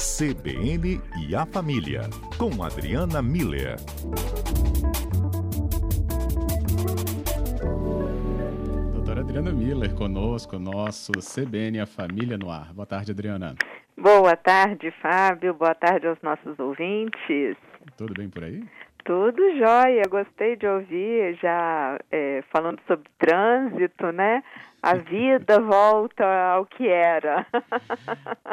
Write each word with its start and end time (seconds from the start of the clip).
CBN 0.00 0.98
e 1.28 1.36
a 1.36 1.44
Família, 1.44 2.00
com 2.38 2.64
Adriana 2.64 3.20
Miller. 3.20 3.76
Doutora 8.94 9.20
Adriana 9.20 9.52
Miller 9.52 9.94
conosco, 9.94 10.58
nosso 10.58 11.12
CBN 11.20 11.76
e 11.76 11.80
a 11.82 11.86
Família 11.86 12.38
no 12.38 12.50
ar. 12.50 12.72
Boa 12.72 12.86
tarde, 12.86 13.12
Adriana. 13.12 13.54
Boa 13.94 14.34
tarde, 14.36 14.90
Fábio. 15.02 15.52
Boa 15.52 15.74
tarde 15.74 16.06
aos 16.06 16.18
nossos 16.22 16.58
ouvintes. 16.58 17.58
Tudo 17.98 18.14
bem 18.14 18.30
por 18.30 18.44
aí? 18.44 18.64
Tudo 19.04 19.42
jóia, 19.58 20.04
gostei 20.08 20.56
de 20.56 20.66
ouvir, 20.66 21.34
já 21.42 21.98
é, 22.10 22.42
falando 22.50 22.80
sobre 22.86 23.04
trânsito, 23.18 24.12
né? 24.12 24.42
A 24.82 24.94
vida 24.94 25.60
volta 25.60 26.24
ao 26.24 26.64
que 26.64 26.88
era. 26.88 27.46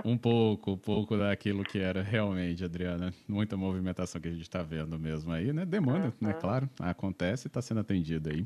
um 0.03 0.17
pouco, 0.17 0.73
um 0.73 0.77
pouco 0.77 1.17
daquilo 1.17 1.63
que 1.63 1.79
era 1.79 2.01
realmente, 2.01 2.65
Adriana. 2.65 3.13
Muita 3.27 3.55
movimentação 3.55 4.19
que 4.19 4.27
a 4.27 4.31
gente 4.31 4.41
está 4.41 4.61
vendo 4.61 4.99
mesmo 4.99 5.31
aí, 5.31 5.53
né? 5.53 5.65
Demanda, 5.65 6.07
uhum. 6.07 6.27
né? 6.27 6.33
Claro, 6.33 6.69
acontece 6.79 7.47
e 7.47 7.49
está 7.49 7.61
sendo 7.61 7.79
atendida 7.79 8.31
aí. 8.31 8.45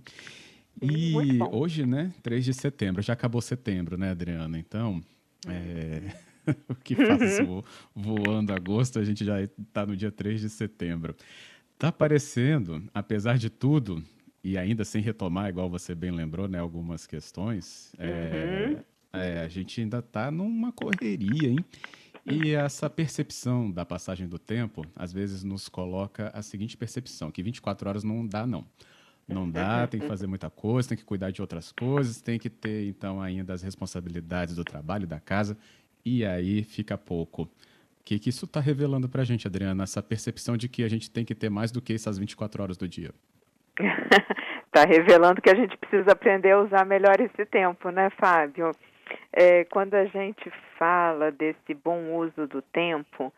E 0.81 1.13
hoje, 1.52 1.85
né, 1.85 2.12
3 2.23 2.45
de 2.45 2.54
setembro, 2.54 3.02
já 3.02 3.13
acabou 3.13 3.41
setembro, 3.41 3.98
né, 3.98 4.12
Adriana? 4.12 4.57
Então, 4.57 5.02
é... 5.48 6.13
o 6.70 6.76
que 6.76 6.95
faz 6.95 7.40
voando 7.95 8.54
agosto, 8.54 8.99
a 8.99 9.04
gente 9.04 9.26
já 9.26 9.41
está 9.41 9.85
no 9.85 9.95
dia 9.95 10.12
3 10.12 10.41
de 10.41 10.49
setembro. 10.49 11.16
Tá 11.77 11.91
parecendo, 11.91 12.84
apesar 12.93 13.38
de 13.38 13.49
tudo, 13.49 14.04
e 14.44 14.58
ainda 14.58 14.84
sem 14.84 15.02
retomar, 15.02 15.50
igual 15.50 15.70
você 15.70 15.94
bem 15.94 16.12
lembrou, 16.12 16.48
né, 16.48 16.59
algumas 16.59 17.05
questões, 17.05 17.94
é, 17.98 18.08
uhum. 18.08 18.84
é, 19.13 19.38
é, 19.38 19.40
a 19.41 19.48
gente 19.48 19.82
ainda 19.82 19.99
está 19.99 20.32
numa 20.32 20.72
correria, 20.72 21.49
hein? 21.49 21.66
E 22.26 22.52
essa 22.52 22.90
percepção 22.90 23.72
da 23.72 23.84
passagem 23.84 24.27
do 24.27 24.38
tempo, 24.38 24.85
às 24.96 25.12
vezes 25.12 25.43
nos 25.43 25.68
coloca 25.68 26.30
a 26.34 26.41
seguinte 26.41 26.77
percepção, 26.77 27.32
que 27.32 27.41
24 27.41 27.90
horas 27.90 28.04
não 28.04 28.26
dá, 28.26 28.46
não. 28.46 28.65
Não 29.27 29.49
dá, 29.49 29.88
tem 29.88 29.99
que 29.99 30.07
fazer 30.07 30.27
muita 30.27 30.49
coisa, 30.49 30.90
tem 30.90 30.98
que 30.98 31.05
cuidar 31.05 31.32
de 31.32 31.41
outras 31.41 31.71
coisas, 31.71 32.21
tem 32.21 32.37
que 32.37 32.49
ter, 32.49 32.87
então, 32.87 33.21
ainda 33.21 33.54
as 33.54 33.62
responsabilidades 33.62 34.55
do 34.55 34.63
trabalho, 34.63 35.08
da 35.08 35.20
casa, 35.20 35.58
e 36.04 36.26
aí 36.26 36.63
fica 36.63 36.98
pouco. 36.98 37.43
O 37.43 38.04
que, 38.04 38.20
que 38.20 38.30
isso 38.30 38.46
está 38.46 38.60
revelando 38.60 39.08
para 39.08 39.21
a 39.21 39.26
gente, 39.26 39.48
Adriana? 39.48 39.84
Essa 39.84 40.02
percepção 40.02 40.58
de 40.58 40.68
que 40.68 40.84
a 40.84 40.90
gente 40.90 41.10
tem 41.10 41.24
que 41.24 41.34
ter 41.34 41.49
mais 41.49 41.71
do 41.71 41.82
que 41.82 41.93
essas 41.93 42.18
24 42.18 42.62
horas 42.62 42.77
do 42.77 42.87
dia. 42.87 43.13
Está 44.65 44.85
revelando 44.87 45.41
que 45.41 45.49
a 45.49 45.55
gente 45.55 45.77
precisa 45.77 46.12
aprender 46.12 46.51
a 46.51 46.62
usar 46.62 46.85
melhor 46.85 47.20
esse 47.20 47.45
tempo, 47.45 47.90
né, 47.90 48.09
Fábio? 48.20 48.71
É, 49.34 49.65
quando 49.65 49.95
a 49.95 50.05
gente 50.05 50.51
fala 50.77 51.31
desse 51.31 51.73
bom 51.73 52.15
uso 52.15 52.48
do 52.48 52.62
tempo, 52.62 53.34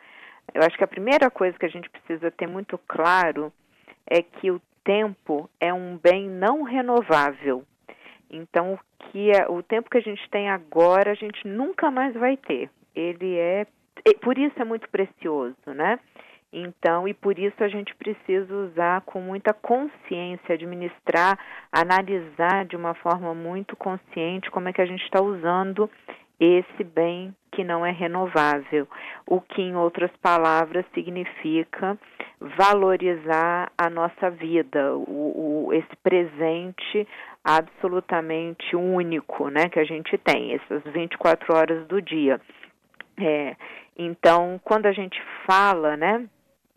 eu 0.53 0.61
acho 0.61 0.77
que 0.77 0.83
a 0.83 0.88
primeira 0.88 1.30
coisa 1.30 1.57
que 1.57 1.65
a 1.65 1.69
gente 1.69 1.89
precisa 1.89 2.30
ter 2.31 2.47
muito 2.47 2.77
claro 2.88 3.52
é 4.05 4.21
que 4.21 4.52
o 4.52 4.61
tempo 4.83 5.49
é 5.59 5.73
um 5.73 5.97
bem 5.97 6.30
não 6.30 6.63
renovável. 6.63 7.63
Então, 8.30 8.73
o 8.73 8.80
que 9.05 9.31
é, 9.31 9.47
o 9.47 9.61
tempo 9.61 9.89
que 9.89 9.97
a 9.97 10.02
gente 10.02 10.27
tem 10.30 10.49
agora, 10.49 11.11
a 11.11 11.15
gente 11.15 11.47
nunca 11.47 11.89
mais 11.91 12.13
vai 12.13 12.35
ter. 12.37 12.69
Ele 12.95 13.37
é 13.37 13.65
por 14.21 14.37
isso 14.37 14.59
é 14.59 14.65
muito 14.65 14.89
precioso, 14.89 15.55
né? 15.67 15.97
Então, 16.53 17.07
e 17.07 17.15
por 17.15 17.39
isso 17.39 17.63
a 17.63 17.67
gente 17.67 17.95
precisa 17.95 18.53
usar 18.53 19.01
com 19.01 19.19
muita 19.19 19.53
consciência, 19.53 20.53
administrar, 20.53 21.39
analisar 21.71 22.65
de 22.65 22.75
uma 22.75 22.93
forma 22.93 23.33
muito 23.33 23.75
consciente 23.75 24.51
como 24.51 24.69
é 24.69 24.73
que 24.73 24.81
a 24.81 24.85
gente 24.85 25.03
está 25.03 25.19
usando 25.19 25.89
esse 26.39 26.83
bem 26.83 27.33
que 27.51 27.63
não 27.63 27.83
é 27.83 27.91
renovável. 27.91 28.87
O 29.25 29.41
que, 29.41 29.63
em 29.63 29.75
outras 29.75 30.11
palavras, 30.21 30.85
significa 30.93 31.97
valorizar 32.39 33.71
a 33.75 33.89
nossa 33.89 34.29
vida, 34.29 34.95
o, 34.95 35.67
o, 35.67 35.73
esse 35.73 35.95
presente 36.03 37.08
absolutamente 37.43 38.75
único 38.75 39.49
né, 39.49 39.69
que 39.69 39.80
a 39.80 39.83
gente 39.83 40.17
tem, 40.19 40.53
essas 40.53 40.83
24 40.93 41.55
horas 41.55 41.87
do 41.87 41.99
dia. 42.02 42.39
É, 43.19 43.55
então, 43.97 44.59
quando 44.63 44.87
a 44.87 44.92
gente 44.92 45.21
fala, 45.45 45.95
né, 45.95 46.27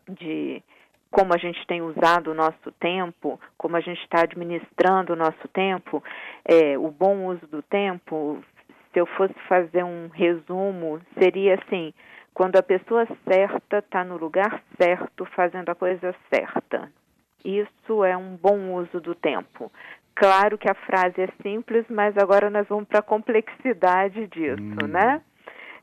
de 0.09 0.61
como 1.09 1.33
a 1.33 1.37
gente 1.37 1.65
tem 1.67 1.81
usado 1.81 2.31
o 2.31 2.33
nosso 2.33 2.71
tempo, 2.79 3.39
como 3.57 3.75
a 3.77 3.79
gente 3.79 4.01
está 4.01 4.21
administrando 4.21 5.13
o 5.13 5.15
nosso 5.15 5.47
tempo, 5.53 6.03
é, 6.43 6.77
o 6.77 6.89
bom 6.91 7.27
uso 7.27 7.47
do 7.47 7.61
tempo, 7.61 8.43
se 8.91 8.99
eu 8.99 9.05
fosse 9.05 9.33
fazer 9.47 9.83
um 9.83 10.09
resumo, 10.09 10.99
seria 11.17 11.55
assim: 11.55 11.93
quando 12.33 12.57
a 12.57 12.63
pessoa 12.63 13.07
certa 13.27 13.79
está 13.79 14.03
no 14.03 14.17
lugar 14.17 14.61
certo, 14.79 15.25
fazendo 15.35 15.69
a 15.69 15.75
coisa 15.75 16.13
certa. 16.33 16.91
Isso 17.43 18.03
é 18.03 18.17
um 18.17 18.35
bom 18.35 18.73
uso 18.73 18.99
do 18.99 19.15
tempo. 19.15 19.71
Claro 20.13 20.57
que 20.57 20.69
a 20.69 20.73
frase 20.73 21.21
é 21.21 21.29
simples, 21.41 21.85
mas 21.89 22.17
agora 22.17 22.49
nós 22.49 22.67
vamos 22.67 22.87
para 22.87 22.99
a 22.99 23.03
complexidade 23.03 24.27
disso, 24.27 24.61
hum, 24.61 24.87
né? 24.87 25.21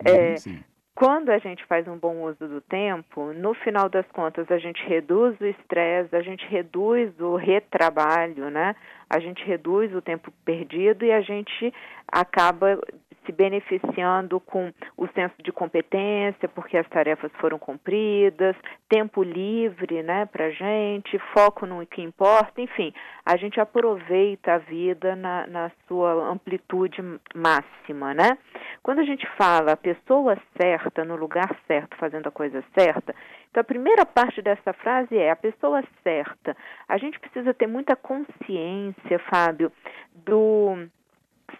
É, 0.04 0.36
sim. 0.36 0.62
Quando 0.96 1.30
a 1.30 1.38
gente 1.38 1.64
faz 1.64 1.88
um 1.88 1.98
bom 1.98 2.22
uso 2.22 2.46
do 2.46 2.60
tempo, 2.60 3.32
no 3.32 3.52
final 3.52 3.88
das 3.88 4.06
contas 4.12 4.48
a 4.48 4.58
gente 4.58 4.80
reduz 4.86 5.38
o 5.40 5.46
estresse, 5.46 6.14
a 6.14 6.22
gente 6.22 6.46
reduz 6.46 7.10
o 7.18 7.34
retrabalho, 7.34 8.48
né? 8.48 8.76
A 9.10 9.18
gente 9.18 9.44
reduz 9.44 9.92
o 9.92 10.00
tempo 10.00 10.32
perdido 10.44 11.04
e 11.04 11.10
a 11.10 11.20
gente 11.20 11.74
acaba 12.06 12.78
se 13.24 13.32
beneficiando 13.32 14.40
com 14.40 14.72
o 14.96 15.06
senso 15.08 15.34
de 15.42 15.52
competência, 15.52 16.48
porque 16.48 16.76
as 16.76 16.88
tarefas 16.88 17.30
foram 17.40 17.58
cumpridas, 17.58 18.56
tempo 18.88 19.22
livre 19.22 20.02
né, 20.02 20.26
para 20.26 20.46
a 20.46 20.50
gente, 20.50 21.18
foco 21.32 21.66
no 21.66 21.86
que 21.86 22.02
importa, 22.02 22.60
enfim, 22.60 22.92
a 23.24 23.36
gente 23.36 23.60
aproveita 23.60 24.54
a 24.54 24.58
vida 24.58 25.16
na, 25.16 25.46
na 25.46 25.70
sua 25.86 26.12
amplitude 26.28 27.02
máxima, 27.34 28.14
né? 28.14 28.38
Quando 28.82 29.00
a 29.00 29.04
gente 29.04 29.26
fala 29.36 29.72
a 29.72 29.76
pessoa 29.76 30.36
certa, 30.60 31.04
no 31.04 31.16
lugar 31.16 31.54
certo, 31.66 31.96
fazendo 31.96 32.28
a 32.28 32.32
coisa 32.32 32.62
certa, 32.76 33.14
então 33.50 33.60
a 33.60 33.64
primeira 33.64 34.04
parte 34.04 34.42
dessa 34.42 34.72
frase 34.72 35.16
é 35.16 35.30
a 35.30 35.36
pessoa 35.36 35.82
certa. 36.02 36.56
A 36.88 36.98
gente 36.98 37.20
precisa 37.20 37.54
ter 37.54 37.68
muita 37.68 37.94
consciência, 37.94 39.18
Fábio, 39.30 39.70
do 40.12 40.88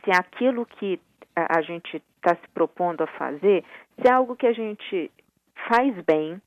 se 0.03 0.11
aquilo 0.11 0.67
que 0.67 1.01
a, 1.37 1.61
gente 1.62 2.03
está 2.17 2.34
se 2.37 2.49
propondo 2.53 3.03
a 3.03 3.06
fazer, 3.06 3.65
se 4.00 4.09
é 4.09 4.12
algo 4.12 4.37
que 4.37 4.47
a 4.47 4.53
gente 4.53 5.11
faz 5.69 5.95
bem, 6.03 6.41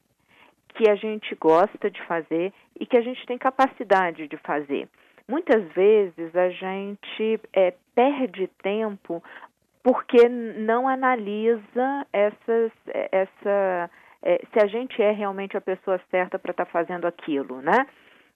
que 0.69 0.89
a 0.89 0.95
gente 0.95 1.33
gosta 1.35 1.89
de 1.89 2.01
fazer 2.03 2.53
e 2.79 2.85
que 2.85 2.97
a 2.97 3.01
gente 3.01 3.25
tem 3.25 3.37
capacidade 3.37 4.27
de 4.27 4.37
fazer. 4.37 4.87
Muitas 5.27 5.63
vezes 5.73 6.35
a 6.35 6.49
gente 6.49 7.39
é, 7.53 7.73
perde 7.93 8.47
tempo 8.61 9.21
porque 9.83 10.27
não 10.29 10.87
analisa 10.87 12.05
essas, 12.11 12.71
essa, 13.11 13.89
é, 14.21 14.41
se 14.51 14.59
a 14.63 14.67
gente 14.67 15.01
é 15.01 15.11
realmente 15.11 15.57
a 15.57 15.61
pessoa 15.61 15.99
certa 16.11 16.37
para 16.37 16.51
estar 16.51 16.65
tá 16.65 16.71
fazendo 16.71 17.07
aquilo, 17.07 17.61
né? 17.61 17.87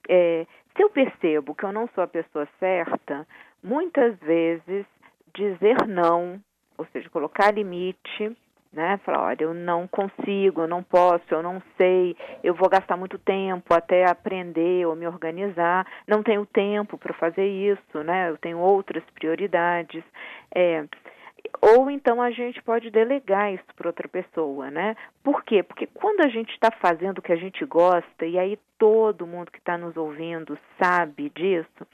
É, 0.08 0.46
se 0.74 0.82
eu 0.82 0.90
percebo 0.90 1.54
que 1.54 1.64
eu 1.64 1.72
não 1.72 1.86
sou 1.88 2.02
a 2.02 2.08
pessoa 2.08 2.48
certa, 2.58 3.26
muitas 3.62 4.18
vezes 4.20 4.86
dizer 5.34 5.86
não, 5.86 6.40
ou 6.76 6.86
seja, 6.92 7.08
colocar 7.10 7.52
limite, 7.52 8.36
né? 8.72 8.98
Falar, 9.04 9.26
olha, 9.26 9.42
eu 9.42 9.54
não 9.54 9.86
consigo, 9.86 10.62
eu 10.62 10.68
não 10.68 10.82
posso, 10.82 11.24
eu 11.30 11.42
não 11.42 11.62
sei, 11.76 12.16
eu 12.42 12.54
vou 12.54 12.68
gastar 12.68 12.96
muito 12.96 13.18
tempo 13.18 13.74
até 13.74 14.08
aprender 14.08 14.86
ou 14.86 14.96
me 14.96 15.06
organizar, 15.06 15.86
não 16.06 16.22
tenho 16.22 16.46
tempo 16.46 16.96
para 16.96 17.12
fazer 17.12 17.46
isso, 17.46 18.02
né? 18.02 18.30
Eu 18.30 18.38
tenho 18.38 18.58
outras 18.58 19.04
prioridades. 19.14 20.02
É, 20.54 20.84
ou 21.60 21.90
então 21.90 22.22
a 22.22 22.30
gente 22.30 22.62
pode 22.62 22.90
delegar 22.90 23.52
isso 23.52 23.64
para 23.76 23.88
outra 23.88 24.08
pessoa, 24.08 24.70
né? 24.70 24.96
Por 25.22 25.44
quê? 25.44 25.62
Porque 25.62 25.86
quando 25.86 26.20
a 26.20 26.28
gente 26.28 26.52
está 26.52 26.70
fazendo 26.70 27.18
o 27.18 27.22
que 27.22 27.32
a 27.32 27.36
gente 27.36 27.64
gosta, 27.64 28.24
e 28.24 28.38
aí 28.38 28.58
todo 28.78 29.26
mundo 29.26 29.50
que 29.50 29.58
está 29.58 29.76
nos 29.76 29.96
ouvindo 29.96 30.58
sabe 30.82 31.30
disso, 31.30 31.86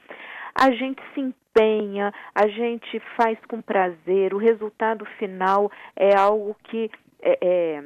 a 0.53 0.71
gente 0.71 1.01
se 1.13 1.21
empenha, 1.21 2.13
a 2.33 2.47
gente 2.47 2.99
faz 3.15 3.37
com 3.47 3.61
prazer, 3.61 4.33
o 4.33 4.37
resultado 4.37 5.05
final 5.17 5.71
é 5.95 6.15
algo 6.15 6.55
que 6.65 6.89
é, 7.21 7.37
é, 7.41 7.83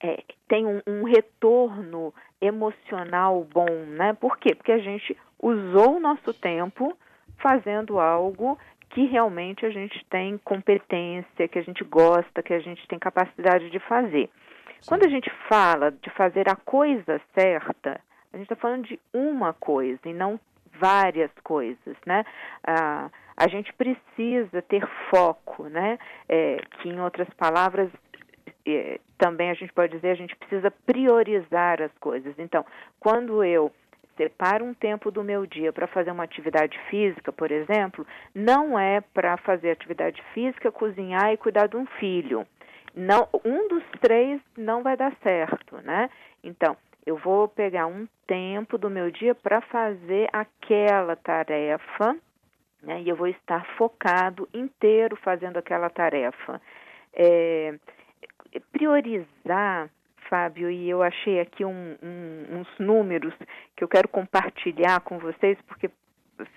é, 0.00 0.24
tem 0.48 0.66
um, 0.66 0.80
um, 0.86 1.04
retorno 1.04 2.12
emocional 2.40 3.46
bom, 3.52 3.70
né? 3.88 4.12
Por 4.14 4.38
quê? 4.38 4.54
Porque 4.54 4.72
a 4.72 4.78
gente 4.78 5.16
usou 5.40 5.96
o 5.96 6.00
nosso 6.00 6.32
tempo 6.32 6.96
fazendo 7.38 7.98
algo 7.98 8.58
que 8.90 9.04
realmente 9.06 9.66
a 9.66 9.70
gente 9.70 10.04
tem 10.06 10.38
competência, 10.38 11.48
que 11.48 11.58
a 11.58 11.62
gente 11.62 11.82
gosta, 11.84 12.42
que 12.42 12.54
a 12.54 12.60
gente 12.60 12.86
tem 12.88 12.98
capacidade 12.98 13.68
de 13.70 13.78
fazer. 13.80 14.30
Sim. 14.80 14.88
Quando 14.88 15.04
a 15.04 15.08
gente 15.08 15.30
fala 15.48 15.90
de 15.90 16.10
fazer 16.10 16.48
a 16.48 16.56
coisa 16.56 17.20
certa, 17.34 18.00
a 18.32 18.36
gente 18.36 18.46
está 18.46 18.56
falando 18.56 18.86
de 18.86 18.98
uma 19.12 19.52
coisa 19.52 20.00
e 20.04 20.12
não 20.12 20.38
várias 20.78 21.30
coisas, 21.42 21.96
né? 22.04 22.24
Ah, 22.66 23.10
a 23.36 23.48
gente 23.48 23.72
precisa 23.74 24.62
ter 24.62 24.86
foco, 25.10 25.64
né? 25.68 25.98
É, 26.28 26.56
que 26.80 26.88
em 26.88 27.00
outras 27.00 27.28
palavras 27.34 27.90
é, 28.66 28.98
também 29.18 29.50
a 29.50 29.54
gente 29.54 29.72
pode 29.72 29.92
dizer, 29.92 30.10
a 30.10 30.14
gente 30.14 30.34
precisa 30.36 30.70
priorizar 30.70 31.82
as 31.82 31.92
coisas. 31.98 32.34
Então, 32.38 32.64
quando 32.98 33.44
eu 33.44 33.70
separo 34.16 34.64
um 34.64 34.74
tempo 34.74 35.10
do 35.10 35.22
meu 35.22 35.46
dia 35.46 35.72
para 35.72 35.86
fazer 35.86 36.10
uma 36.10 36.24
atividade 36.24 36.78
física, 36.90 37.32
por 37.32 37.50
exemplo, 37.50 38.06
não 38.34 38.78
é 38.78 39.00
para 39.00 39.36
fazer 39.36 39.70
atividade 39.70 40.22
física, 40.32 40.72
cozinhar 40.72 41.32
e 41.32 41.36
cuidar 41.36 41.66
de 41.68 41.76
um 41.76 41.86
filho. 41.86 42.46
Não, 42.94 43.28
um 43.44 43.68
dos 43.68 43.84
três 44.00 44.40
não 44.56 44.82
vai 44.82 44.96
dar 44.96 45.14
certo, 45.22 45.76
né? 45.82 46.08
Então, 46.42 46.76
eu 47.06 47.16
vou 47.16 47.46
pegar 47.46 47.86
um 47.86 48.06
tempo 48.26 48.76
do 48.76 48.90
meu 48.90 49.10
dia 49.10 49.34
para 49.34 49.60
fazer 49.60 50.28
aquela 50.32 51.14
tarefa, 51.14 52.16
né? 52.82 53.00
E 53.02 53.08
eu 53.08 53.16
vou 53.16 53.28
estar 53.28 53.64
focado 53.76 54.48
inteiro 54.52 55.16
fazendo 55.16 55.56
aquela 55.56 55.88
tarefa. 55.88 56.60
É, 57.14 57.74
priorizar 58.72 59.88
Fábio, 60.28 60.68
e 60.68 60.90
eu 60.90 61.02
achei 61.04 61.38
aqui 61.38 61.64
um, 61.64 61.96
um, 62.02 62.58
uns 62.58 62.68
números 62.78 63.32
que 63.76 63.84
eu 63.84 63.88
quero 63.88 64.08
compartilhar 64.08 65.00
com 65.00 65.18
vocês, 65.18 65.56
porque 65.68 65.88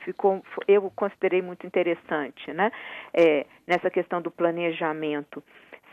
ficou, 0.04 0.44
eu 0.68 0.92
considerei 0.96 1.42
muito 1.42 1.66
interessante, 1.66 2.52
né? 2.52 2.72
É, 3.14 3.46
nessa 3.68 3.90
questão 3.90 4.22
do 4.22 4.32
planejamento. 4.32 5.44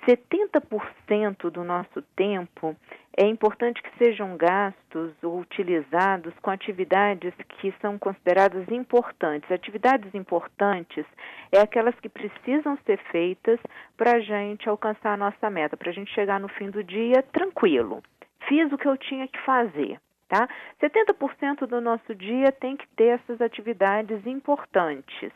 70% 0.07 1.51
do 1.51 1.65
nosso 1.65 2.01
tempo 2.15 2.77
é 3.17 3.27
importante 3.27 3.83
que 3.83 3.99
sejam 3.99 4.37
gastos 4.37 5.13
ou 5.23 5.41
utilizados 5.41 6.33
com 6.41 6.51
atividades 6.51 7.35
que 7.49 7.75
são 7.81 7.99
consideradas 7.99 8.69
importantes. 8.71 9.51
Atividades 9.51 10.15
importantes 10.15 11.05
é 11.51 11.59
aquelas 11.59 11.99
que 11.99 12.09
precisam 12.09 12.79
ser 12.87 12.99
feitas 13.11 13.59
para 13.97 14.17
a 14.17 14.21
gente 14.21 14.69
alcançar 14.69 15.15
a 15.15 15.17
nossa 15.17 15.51
meta, 15.51 15.77
para 15.77 15.91
a 15.91 15.95
gente 15.95 16.13
chegar 16.13 16.39
no 16.39 16.49
fim 16.49 16.71
do 16.71 16.85
dia 16.85 17.23
tranquilo. 17.33 18.01
Fiz 18.49 18.73
o 18.73 18.79
que 18.79 18.87
eu 18.87 18.97
tinha 18.97 19.27
que 19.27 19.41
fazer. 19.41 19.99
Tá? 20.29 20.49
70% 20.83 21.67
do 21.67 21.81
nosso 21.81 22.15
dia 22.15 22.51
tem 22.51 22.77
que 22.77 22.87
ter 22.97 23.21
essas 23.21 23.41
atividades 23.41 24.27
importantes. 24.27 25.33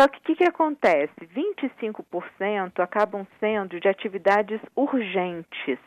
Só 0.00 0.08
que 0.08 0.18
o 0.18 0.22
que, 0.22 0.36
que 0.36 0.44
acontece? 0.44 1.12
25% 1.26 2.80
acabam 2.80 3.26
sendo 3.38 3.78
de 3.78 3.86
atividades 3.86 4.58
urgentes. 4.74 5.78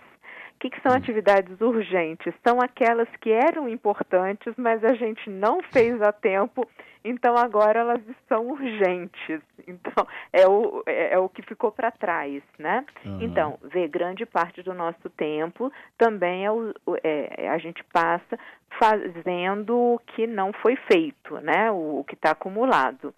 O 0.56 0.60
que, 0.60 0.70
que 0.70 0.80
são 0.82 0.92
hum. 0.92 0.98
atividades 0.98 1.60
urgentes? 1.60 2.32
São 2.48 2.60
aquelas 2.62 3.10
que 3.20 3.32
eram 3.32 3.68
importantes, 3.68 4.54
mas 4.56 4.84
a 4.84 4.94
gente 4.94 5.32
não 5.32 5.64
fez 5.74 6.00
a 6.00 6.12
tempo, 6.12 6.70
então 7.04 7.36
agora 7.36 7.80
elas 7.80 8.02
são 8.30 8.50
urgentes. 8.50 9.42
Então, 9.68 10.08
é 10.32 10.48
o, 10.48 10.84
é, 10.86 11.16
é 11.16 11.18
o 11.18 11.28
que 11.28 11.42
ficou 11.42 11.72
para 11.72 11.90
trás, 11.90 12.44
né? 12.60 12.86
Uhum. 13.04 13.18
Então, 13.20 13.58
ver 13.64 13.88
grande 13.88 14.28
parte 14.28 14.62
do 14.62 14.76
nosso 14.76 15.10
tempo 15.18 15.74
também 15.98 16.46
é, 16.46 16.52
o, 16.52 16.72
é, 17.04 17.50
a 17.50 17.58
gente 17.58 17.84
passa 17.86 18.38
fazendo 18.78 19.76
o 19.76 20.00
que 20.06 20.28
não 20.28 20.54
foi 20.54 20.76
feito, 20.76 21.40
né? 21.40 21.72
O, 21.72 22.02
o 22.02 22.04
que 22.04 22.14
está 22.14 22.30
acumulado. 22.30 23.12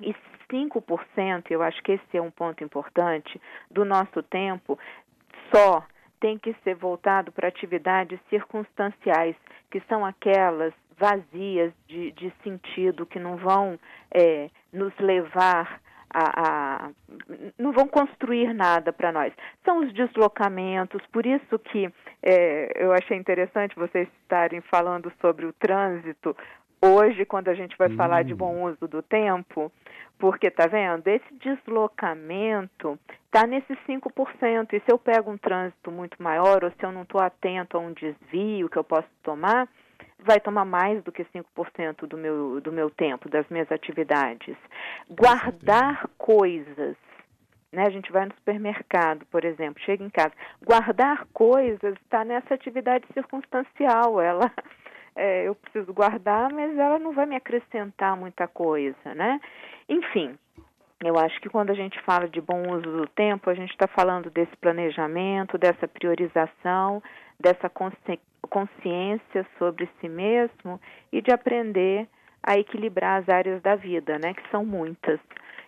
E 0.00 0.14
5%, 0.50 1.50
eu 1.50 1.62
acho 1.62 1.82
que 1.82 1.92
esse 1.92 2.16
é 2.16 2.22
um 2.22 2.30
ponto 2.30 2.64
importante, 2.64 3.40
do 3.70 3.84
nosso 3.84 4.22
tempo 4.22 4.78
só 5.54 5.84
tem 6.20 6.38
que 6.38 6.54
ser 6.64 6.74
voltado 6.74 7.30
para 7.30 7.48
atividades 7.48 8.18
circunstanciais, 8.28 9.36
que 9.70 9.80
são 9.88 10.04
aquelas 10.04 10.72
vazias 10.98 11.72
de, 11.86 12.10
de 12.12 12.32
sentido, 12.42 13.06
que 13.06 13.20
não 13.20 13.36
vão 13.36 13.78
é, 14.10 14.50
nos 14.72 14.92
levar 14.98 15.80
a, 16.12 16.86
a, 16.86 16.90
não 17.58 17.70
vão 17.72 17.86
construir 17.86 18.52
nada 18.52 18.92
para 18.92 19.12
nós. 19.12 19.32
São 19.64 19.78
os 19.80 19.92
deslocamentos, 19.92 21.00
por 21.12 21.24
isso 21.26 21.58
que 21.58 21.92
é, 22.22 22.72
eu 22.74 22.92
achei 22.92 23.16
interessante 23.16 23.76
vocês 23.76 24.08
estarem 24.22 24.60
falando 24.62 25.12
sobre 25.20 25.46
o 25.46 25.52
trânsito, 25.52 26.34
hoje, 26.82 27.24
quando 27.24 27.48
a 27.48 27.54
gente 27.54 27.76
vai 27.76 27.88
hum. 27.88 27.96
falar 27.96 28.24
de 28.24 28.34
bom 28.34 28.64
uso 28.64 28.88
do 28.88 29.02
tempo, 29.02 29.70
porque, 30.18 30.50
tá 30.50 30.66
vendo? 30.66 31.06
Esse 31.06 31.34
deslocamento 31.34 32.98
está 33.26 33.46
nesses 33.46 33.78
5%. 33.86 34.72
E 34.72 34.80
se 34.80 34.90
eu 34.92 34.98
pego 34.98 35.30
um 35.30 35.38
trânsito 35.38 35.90
muito 35.90 36.20
maior, 36.22 36.64
ou 36.64 36.70
se 36.70 36.82
eu 36.82 36.92
não 36.92 37.02
estou 37.02 37.20
atento 37.20 37.76
a 37.76 37.80
um 37.80 37.92
desvio 37.92 38.68
que 38.68 38.76
eu 38.76 38.84
posso 38.84 39.08
tomar, 39.22 39.68
vai 40.18 40.40
tomar 40.40 40.64
mais 40.64 41.02
do 41.04 41.12
que 41.12 41.24
5% 41.24 42.06
do 42.06 42.16
meu, 42.16 42.60
do 42.60 42.72
meu 42.72 42.90
tempo, 42.90 43.28
das 43.28 43.48
minhas 43.48 43.70
atividades. 43.70 44.56
Guardar 45.08 46.08
coisas. 46.18 46.96
Né? 47.70 47.84
A 47.86 47.90
gente 47.90 48.10
vai 48.10 48.24
no 48.24 48.34
supermercado, 48.34 49.24
por 49.26 49.44
exemplo, 49.44 49.82
chega 49.82 50.02
em 50.02 50.10
casa. 50.10 50.32
Guardar 50.64 51.26
coisas 51.32 51.94
está 52.02 52.24
nessa 52.24 52.54
atividade 52.54 53.06
circunstancial. 53.12 54.20
Ela 54.20 54.50
é, 55.18 55.48
eu 55.48 55.54
preciso 55.56 55.92
guardar, 55.92 56.52
mas 56.52 56.78
ela 56.78 56.98
não 56.98 57.12
vai 57.12 57.26
me 57.26 57.34
acrescentar 57.34 58.16
muita 58.16 58.46
coisa, 58.46 59.14
né? 59.16 59.40
Enfim, 59.88 60.38
eu 61.04 61.18
acho 61.18 61.40
que 61.40 61.48
quando 61.48 61.70
a 61.70 61.74
gente 61.74 62.00
fala 62.02 62.28
de 62.28 62.40
bom 62.40 62.70
uso 62.70 62.90
do 62.90 63.06
tempo, 63.08 63.50
a 63.50 63.54
gente 63.54 63.70
está 63.70 63.88
falando 63.88 64.30
desse 64.30 64.56
planejamento, 64.56 65.58
dessa 65.58 65.88
priorização, 65.88 67.02
dessa 67.38 67.68
consci 67.68 68.18
consciência 68.48 69.44
sobre 69.58 69.88
si 70.00 70.08
mesmo 70.08 70.80
e 71.12 71.20
de 71.20 71.32
aprender 71.34 72.08
a 72.42 72.56
equilibrar 72.56 73.20
as 73.20 73.28
áreas 73.28 73.60
da 73.60 73.74
vida, 73.74 74.18
né? 74.18 74.32
Que 74.32 74.48
são 74.50 74.64
muitas 74.64 75.20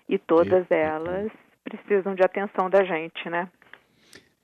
e 0.09 0.17
todas 0.17 0.65
elas 0.71 1.31
precisam 1.65 2.15
de 2.15 2.25
atenção 2.25 2.71
da 2.71 2.83
gente, 2.85 3.29
né? 3.29 3.49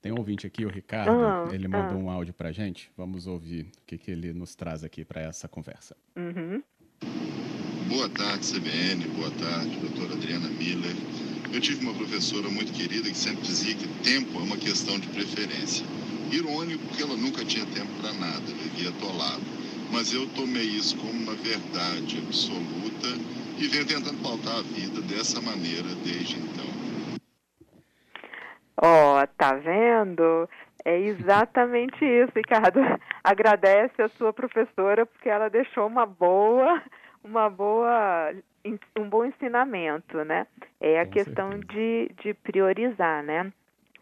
Tem 0.07 0.13
um 0.13 0.19
ouvinte 0.19 0.47
aqui, 0.47 0.65
o 0.65 0.69
Ricardo, 0.69 1.11
ah, 1.11 1.49
ele 1.53 1.67
mandou 1.67 1.99
ah. 1.99 2.01
um 2.01 2.09
áudio 2.09 2.33
para 2.33 2.53
gente. 2.53 2.89
Vamos 2.97 3.27
ouvir 3.27 3.63
o 3.63 3.85
que, 3.85 3.99
que 3.99 4.09
ele 4.13 4.33
nos 4.33 4.55
traz 4.55 4.85
aqui 4.85 5.05
para 5.05 5.21
essa 5.21 5.49
conversa. 5.49 5.97
Uhum. 6.15 6.63
Boa 7.89 8.09
tarde, 8.11 8.47
CBN. 8.47 9.05
Boa 9.17 9.33
tarde, 9.33 9.77
doutora 9.81 10.13
Adriana 10.13 10.49
Miller. 10.49 10.95
Eu 11.53 11.61
tive 11.61 11.85
uma 11.85 11.93
professora 11.93 12.49
muito 12.49 12.73
querida 12.73 13.11
que 13.11 13.19
sempre 13.19 13.43
dizia 13.43 13.75
que 13.75 13.89
tempo 14.05 14.39
é 14.39 14.43
uma 14.45 14.57
questão 14.57 14.97
de 14.97 15.09
preferência. 15.09 15.85
Irônico, 16.31 16.87
porque 16.87 17.03
ela 17.03 17.17
nunca 17.17 17.45
tinha 17.45 17.67
tempo 17.67 17.91
para 18.01 18.13
nada, 18.13 18.47
vivia 18.63 18.91
atolado. 18.91 19.43
Mas 19.91 20.13
eu 20.13 20.25
tomei 20.37 20.67
isso 20.67 20.97
como 20.99 21.11
uma 21.11 21.35
verdade 21.35 22.19
absoluta 22.19 23.09
e 23.59 23.67
venho 23.67 23.85
tentando 23.85 24.23
pautar 24.23 24.59
a 24.59 24.63
vida 24.63 25.01
dessa 25.01 25.41
maneira 25.41 25.89
desde 26.05 26.37
então. 26.37 26.76
Ó, 28.83 29.23
oh, 29.23 29.27
tá 29.39 29.55
vendo? 29.55 30.49
É 30.85 30.99
exatamente 30.99 32.05
isso, 32.05 32.33
Ricardo. 32.35 32.81
Agradece 33.25 34.01
a 34.03 34.09
sua 34.11 34.33
professora 34.33 35.05
porque 35.07 35.29
ela 35.29 35.49
deixou 35.49 35.87
uma 35.87 36.07
boa, 36.07 36.83
uma 37.25 37.51
boa, 37.51 38.33
um 38.97 39.09
bom 39.09 39.25
ensinamento, 39.25 40.25
né? 40.25 40.47
É 40.81 41.01
a 41.01 41.05
Com 41.05 41.13
questão 41.13 41.51
de, 41.51 42.11
de 42.23 42.35
priorizar, 42.35 43.23
né? 43.23 43.53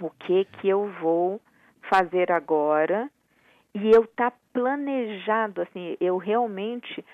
O 0.01 0.11
que 0.11 0.45
que 0.45 0.69
eu 0.69 0.91
vou 1.01 1.41
fazer 1.89 2.33
agora 2.33 3.09
e 3.75 3.91
eu 3.91 4.07
tá 4.07 4.33
planejado, 4.53 5.63
assim, 5.63 5.97
eu 6.01 6.17
realmente 6.17 7.05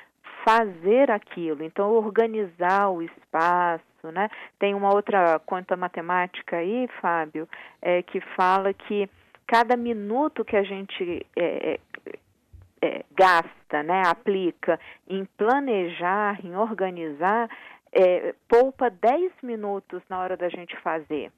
fazer 0.45 1.11
aquilo. 1.11 1.63
Então, 1.63 1.91
organizar 1.93 2.91
o 2.91 3.03
espaço, 3.03 4.11
né? 4.13 4.29
Tem 4.59 4.75
uma 4.75 4.93
outra 4.93 5.39
conta 5.41 5.77
matemática 5.77 6.57
aí, 6.57 6.89
Fábio, 7.01 7.49
é, 7.83 8.03
que 8.03 8.21
fala 8.37 8.73
que 8.73 9.09
cada 9.47 9.77
minuto 9.77 10.45
que 10.45 10.57
a 10.57 10.63
gente 10.63 11.27
é, 11.37 11.75
é, 11.75 11.79
é 12.83 13.05
gasta, 13.17 13.83
né, 13.83 14.03
aplica 14.07 14.79
em 15.09 15.25
planejar, 15.37 16.39
em 16.45 16.57
organizar, 16.57 17.51
é, 17.93 18.35
poupa 18.49 18.89
10 18.89 19.33
minutos 19.43 20.01
na 20.09 20.21
hora 20.21 20.37
da 20.37 20.49
gente 20.49 20.77
fazer. 20.81 21.33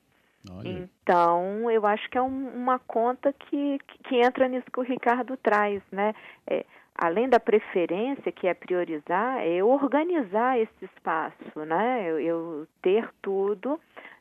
Olha. 0.51 0.69
Então, 0.69 1.71
eu 1.71 1.87
acho 1.87 2.09
que 2.11 2.19
é 2.19 2.23
um, 2.23 2.49
uma 2.49 2.79
conta 2.81 3.33
que, 3.33 3.79
que 4.05 4.17
entra 4.17 4.49
nisso 4.49 4.71
que 4.73 4.81
o 4.81 4.85
Ricardo 4.85 5.37
traz, 5.37 5.81
né? 5.91 6.15
É, 6.47 6.65
além 7.03 7.29
da 7.29 7.41
preferência, 7.41 8.31
que 8.31 8.47
é 8.47 8.55
priorizar, 8.55 9.41
é 9.41 9.63
organizar 9.63 10.57
esse 10.57 10.85
espaço, 10.85 11.59
né? 11.67 12.09
Eu, 12.09 12.21
eu 12.21 12.69
ter 12.81 13.11
tudo 13.21 13.75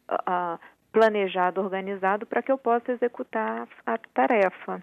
uh, 0.10 0.60
planejado, 0.92 1.62
organizado, 1.62 2.26
para 2.26 2.42
que 2.42 2.52
eu 2.52 2.58
possa 2.58 2.92
executar 2.92 3.68
a 3.86 3.98
tarefa. 4.16 4.82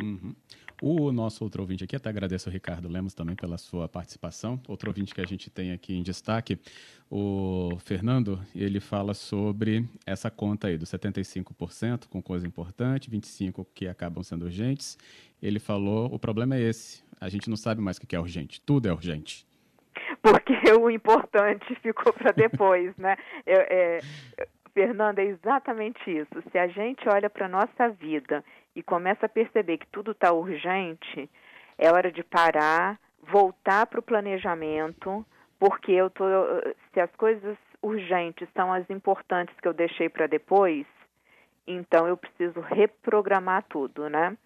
Uhum. 0.00 0.32
O 0.80 1.10
nosso 1.10 1.42
outro 1.42 1.62
ouvinte 1.62 1.82
aqui, 1.82 1.96
até 1.96 2.08
agradeço 2.08 2.48
ao 2.48 2.52
Ricardo 2.52 2.88
Lemos 2.88 3.12
também 3.12 3.34
pela 3.34 3.58
sua 3.58 3.88
participação. 3.88 4.60
Outro 4.68 4.90
ouvinte 4.90 5.12
que 5.12 5.20
a 5.20 5.26
gente 5.26 5.50
tem 5.50 5.72
aqui 5.72 5.94
em 5.94 6.02
destaque, 6.02 6.60
o 7.10 7.76
Fernando, 7.80 8.40
ele 8.54 8.78
fala 8.78 9.14
sobre 9.14 9.84
essa 10.06 10.30
conta 10.30 10.68
aí 10.68 10.78
dos 10.78 10.90
75% 10.90 12.06
com 12.08 12.22
coisa 12.22 12.46
importante, 12.46 13.10
25% 13.10 13.66
que 13.74 13.88
acabam 13.88 14.22
sendo 14.22 14.44
urgentes. 14.44 14.96
Ele 15.42 15.58
falou, 15.58 16.12
o 16.12 16.18
problema 16.20 16.56
é 16.56 16.60
esse, 16.60 17.02
a 17.24 17.28
gente 17.28 17.48
não 17.48 17.56
sabe 17.56 17.80
mais 17.80 17.96
o 17.96 18.00
que 18.06 18.16
é 18.16 18.20
urgente, 18.20 18.60
tudo 18.60 18.88
é 18.88 18.92
urgente 18.92 19.46
porque 20.22 20.52
o 20.80 20.88
importante 20.88 21.74
ficou 21.76 22.12
para 22.12 22.32
depois, 22.32 22.96
né? 22.96 23.16
É, 23.44 23.98
Fernando, 24.72 25.18
é 25.18 25.24
exatamente 25.24 26.00
isso. 26.10 26.42
Se 26.50 26.58
a 26.58 26.66
gente 26.68 27.06
olha 27.08 27.28
para 27.28 27.46
a 27.46 27.48
nossa 27.48 27.88
vida 27.90 28.44
e 28.74 28.82
começa 28.82 29.26
a 29.26 29.28
perceber 29.28 29.78
que 29.78 29.86
tudo 29.88 30.12
está 30.12 30.32
urgente, 30.32 31.28
é 31.76 31.90
hora 31.90 32.10
de 32.10 32.22
parar, 32.22 32.98
voltar 33.30 33.86
para 33.86 34.00
o 34.00 34.02
planejamento, 34.02 35.24
porque 35.58 35.92
eu 35.92 36.08
tô, 36.08 36.24
se 36.92 37.00
as 37.00 37.10
coisas 37.16 37.56
urgentes 37.82 38.48
são 38.54 38.72
as 38.72 38.88
importantes 38.88 39.54
que 39.60 39.68
eu 39.68 39.74
deixei 39.74 40.08
para 40.08 40.26
depois, 40.26 40.86
então 41.66 42.06
eu 42.06 42.16
preciso 42.16 42.60
reprogramar 42.60 43.64
tudo, 43.68 44.08
né? 44.08 44.36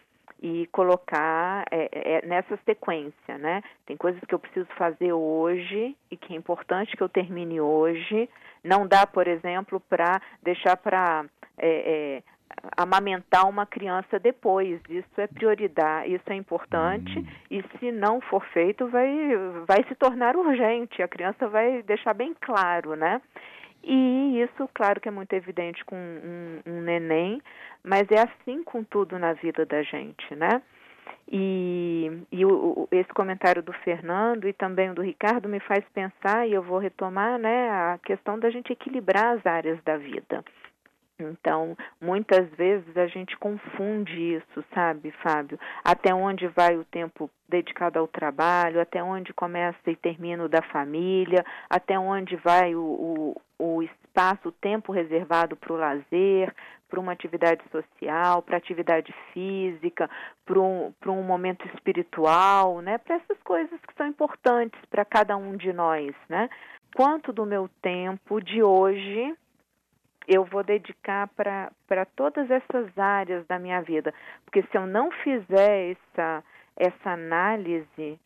E 0.43 0.67
colocar 0.67 1.65
é, 1.71 1.89
é, 1.93 2.27
nessa 2.27 2.59
sequência, 2.65 3.39
né? 3.39 3.63
Tem 3.87 3.97
coisas 3.97 4.21
que 4.21 4.35
eu 4.35 4.39
preciso 4.39 4.69
fazer 4.77 5.13
hoje 5.13 5.97
e 6.11 6.17
que 6.17 6.35
é 6.35 6.37
importante 6.37 6.97
que 6.97 7.03
eu 7.03 7.09
termine 7.09 7.61
hoje. 7.61 8.29
Não 8.63 8.87
dá, 8.87 9.07
por 9.07 9.27
exemplo, 9.27 9.81
para 9.81 10.21
deixar 10.43 10.77
para 10.77 11.25
é, 11.57 12.21
é, 12.21 12.23
amamentar 12.77 13.49
uma 13.49 13.67
criança 13.67 14.19
depois. 14.19 14.81
Isso 14.89 15.21
é 15.21 15.27
prioridade, 15.27 16.15
isso 16.15 16.31
é 16.31 16.35
importante. 16.35 17.19
Uhum. 17.19 17.27
E 17.51 17.65
se 17.79 17.93
não 17.93 18.21
for 18.21 18.45
feito, 18.53 18.87
vai, 18.89 19.09
vai 19.67 19.85
se 19.89 19.95
tornar 19.95 20.37
urgente. 20.37 21.03
A 21.03 21.09
criança 21.09 21.49
vai 21.49 21.83
deixar 21.83 22.15
bem 22.15 22.35
claro, 22.41 22.95
né? 22.95 23.21
E 23.89 24.43
isso, 24.43 24.69
claro 24.75 25.01
que 25.01 25.09
é 25.09 25.13
muito 25.13 25.33
evidente 25.33 25.85
com 25.85 25.95
um, 25.95 26.61
um 26.67 26.81
neném, 26.83 27.41
mas 27.85 28.11
é 28.11 28.21
assim 28.21 28.65
com 28.65 28.83
tudo 28.83 29.17
na 29.17 29.33
vida 29.33 29.65
da 29.65 29.81
gente, 29.85 30.35
né? 30.35 30.61
E, 31.31 32.11
e 32.33 32.45
o, 32.45 32.89
esse 32.91 33.09
comentário 33.11 33.63
do 33.63 33.73
Fernando 33.73 34.49
e 34.49 34.53
também 34.53 34.93
do 34.93 35.03
Ricardo 35.03 35.49
me 35.49 35.61
faz 35.61 35.85
pensar, 35.95 36.49
e 36.49 36.53
eu 36.53 36.63
vou 36.63 36.79
retomar, 36.79 37.39
né, 37.39 37.71
a 37.71 37.99
questão 38.05 38.39
da 38.39 38.51
gente 38.51 38.73
equilibrar 38.73 39.37
as 39.37 39.47
áreas 39.47 39.81
da 39.85 39.97
vida. 39.97 40.45
Então, 41.19 41.77
muitas 41.99 42.47
vezes 42.51 42.95
a 42.97 43.07
gente 43.07 43.37
confunde 43.39 44.37
isso, 44.37 44.65
sabe, 44.75 45.11
Fábio? 45.23 45.59
Até 45.83 46.15
onde 46.15 46.47
vai 46.49 46.77
o 46.77 46.85
tempo 46.85 47.31
dedicado 47.49 47.99
ao 47.99 48.07
trabalho, 48.07 48.81
até 48.81 49.03
onde 49.03 49.33
começa 49.33 49.91
e 49.91 49.97
termina 49.97 50.45
o 50.45 50.49
da 50.49 50.61
família, 50.61 51.45
até 51.71 51.99
onde 51.99 52.37
vai 52.37 52.75
o, 52.75 53.35
o, 53.59 53.77
o 53.77 53.83
espaço, 53.83 54.49
o 54.49 54.53
tempo 54.53 54.93
reservado 54.93 55.57
para 55.57 55.73
o 55.73 55.77
lazer, 55.77 56.55
para 56.87 57.01
uma 57.01 57.13
atividade 57.13 57.63
social, 57.71 58.43
para 58.43 58.59
atividade 58.59 59.15
física, 59.33 60.11
para 60.45 60.61
um, 60.61 60.93
para 61.01 61.11
um 61.11 61.23
momento 61.23 61.67
espiritual, 61.69 62.81
né? 62.83 62.99
Para 62.99 63.17
essas 63.17 63.39
coisas 63.43 63.81
que 63.81 63.95
são 63.95 64.07
importantes 64.07 64.79
para 64.91 65.05
cada 65.05 65.35
um 65.37 65.57
de 65.57 65.73
nós, 65.73 66.15
né? 66.29 66.51
Quanto 66.95 67.33
do 67.33 67.47
meu 67.47 67.71
tempo 67.81 68.41
de 68.41 68.63
hoje 68.63 69.35
eu 70.27 70.45
vou 70.45 70.65
dedicar 70.65 71.29
para 71.29 72.05
todas 72.17 72.51
essas 72.51 72.97
áreas 72.99 73.47
da 73.47 73.59
minha 73.59 73.81
vida. 73.81 74.13
Porque 74.45 74.63
se 74.63 74.77
eu 74.77 74.87
não 74.87 75.11
fizer 75.11 75.93
essa, 75.93 76.45
essa 76.77 77.11
análise, 77.11 78.19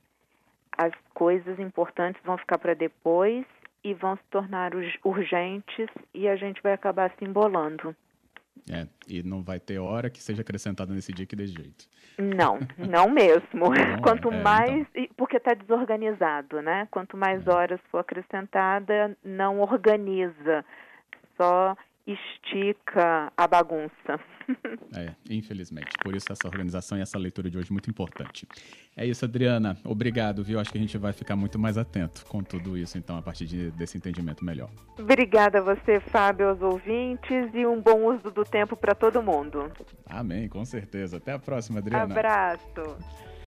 as 0.76 0.92
coisas 1.14 1.58
importantes 1.58 2.20
vão 2.24 2.38
ficar 2.38 2.58
para 2.58 2.74
depois 2.74 3.44
e 3.82 3.94
vão 3.94 4.16
se 4.16 4.22
tornar 4.30 4.72
urgentes 5.04 5.88
e 6.14 6.28
a 6.28 6.36
gente 6.36 6.62
vai 6.62 6.72
acabar 6.72 7.12
se 7.18 7.24
embolando. 7.24 7.94
É, 8.70 8.86
e 9.08 9.22
não 9.22 9.42
vai 9.42 9.58
ter 9.58 9.78
hora 9.78 10.10
que 10.10 10.22
seja 10.22 10.42
acrescentada 10.42 10.92
nesse 10.92 11.12
dia 11.12 11.26
que 11.26 11.36
dê 11.36 11.46
jeito. 11.46 11.86
Não, 12.18 12.58
não 12.76 13.08
mesmo. 13.08 13.70
Não 13.72 14.02
Quanto 14.02 14.30
é, 14.30 14.42
mais, 14.42 14.86
então. 14.94 15.14
porque 15.16 15.38
está 15.38 15.54
desorganizado, 15.54 16.60
né? 16.60 16.86
Quanto 16.90 17.16
mais 17.16 17.46
é. 17.46 17.50
horas 17.50 17.80
for 17.90 17.98
acrescentada, 17.98 19.16
não 19.24 19.60
organiza. 19.60 20.64
Só 21.36 21.76
estica 22.06 23.32
a 23.36 23.46
bagunça. 23.46 24.20
É, 24.92 25.14
infelizmente. 25.30 25.90
Por 26.02 26.16
isso 26.16 26.32
essa 26.32 26.48
organização 26.48 26.98
e 26.98 27.00
essa 27.00 27.16
leitura 27.16 27.48
de 27.48 27.56
hoje 27.56 27.70
é 27.70 27.72
muito 27.72 27.88
importante. 27.88 28.48
É 28.96 29.06
isso, 29.06 29.24
Adriana. 29.24 29.78
Obrigado, 29.84 30.42
viu? 30.42 30.58
Acho 30.58 30.72
que 30.72 30.78
a 30.78 30.80
gente 30.80 30.98
vai 30.98 31.12
ficar 31.12 31.36
muito 31.36 31.56
mais 31.56 31.78
atento 31.78 32.26
com 32.26 32.42
tudo 32.42 32.76
isso, 32.76 32.98
então, 32.98 33.16
a 33.16 33.22
partir 33.22 33.46
de, 33.46 33.70
desse 33.70 33.96
entendimento 33.96 34.44
melhor. 34.44 34.68
Obrigada 34.98 35.60
a 35.60 35.62
você, 35.62 36.00
Fábio, 36.00 36.48
aos 36.48 36.60
ouvintes, 36.60 37.54
e 37.54 37.64
um 37.64 37.80
bom 37.80 38.12
uso 38.12 38.28
do 38.32 38.42
tempo 38.42 38.76
para 38.76 38.92
todo 38.92 39.22
mundo. 39.22 39.70
Amém, 40.04 40.48
com 40.48 40.64
certeza. 40.64 41.18
Até 41.18 41.32
a 41.32 41.38
próxima, 41.38 41.78
Adriana. 41.78 42.12
Abraço. 42.12 43.29